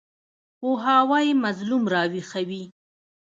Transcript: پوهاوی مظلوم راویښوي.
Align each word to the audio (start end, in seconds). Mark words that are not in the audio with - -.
پوهاوی 0.59 1.27
مظلوم 1.43 1.83
راویښوي. 1.93 2.63